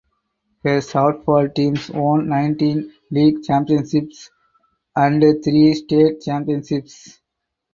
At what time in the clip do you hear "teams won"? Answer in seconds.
1.53-2.27